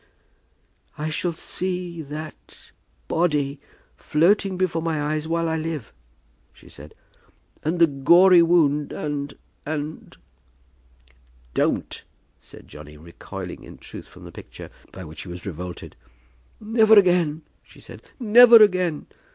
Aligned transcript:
"I 0.97 1.09
shall 1.09 1.31
see 1.31 2.01
that 2.01 2.71
body, 3.07 3.59
floating 3.95 4.57
before 4.57 4.81
my 4.81 4.99
eyes 4.99 5.27
while 5.27 5.47
I 5.47 5.57
live," 5.57 5.93
she 6.53 6.69
said, 6.69 6.95
"and 7.61 7.77
the 7.77 7.85
gory 7.85 8.41
wound, 8.41 8.91
and, 8.91 9.35
and" 9.63 10.17
"Don't," 11.53 12.03
said 12.39 12.67
Johnny, 12.67 12.97
recoiling 12.97 13.63
in 13.63 13.77
truth 13.77 14.07
from 14.07 14.23
the 14.23 14.31
picture, 14.31 14.71
by 14.91 15.03
which 15.03 15.21
he 15.21 15.29
was 15.29 15.45
revolted. 15.45 15.95
"Never 16.59 16.97
again," 16.97 17.43
she 17.61 17.79
said; 17.79 18.01
"never 18.19 18.55
again! 18.55 19.05